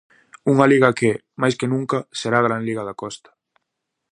[0.51, 3.29] Unha liga que, máis que nunca, será a gran liga da Costa!